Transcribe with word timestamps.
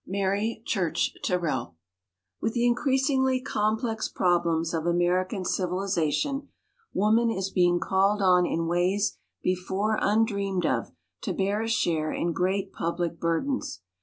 MARY 0.07 0.63
CHURCH 0.65 1.19
TERRELL 1.21 1.75
With 2.41 2.53
the 2.53 2.65
increasingly 2.65 3.39
complex 3.39 4.09
problems 4.09 4.73
of 4.73 4.87
American 4.87 5.45
civilization, 5.45 6.47
woman 6.91 7.29
is 7.29 7.51
being 7.51 7.79
called 7.79 8.19
on 8.19 8.43
in 8.47 8.65
ways 8.65 9.19
before 9.43 9.99
undreamed 10.01 10.65
of 10.65 10.91
to 11.21 11.33
bear 11.33 11.61
a 11.61 11.67
share 11.69 12.11
in 12.11 12.33
great 12.33 12.73
public 12.73 13.19
burdens. 13.19 13.81